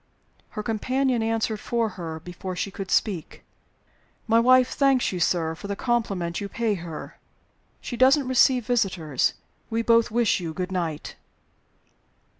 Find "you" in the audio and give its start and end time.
5.11-5.19, 6.41-6.49, 10.39-10.55